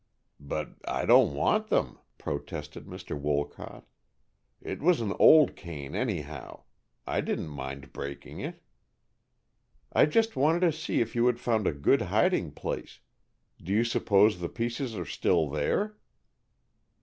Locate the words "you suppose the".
13.71-14.49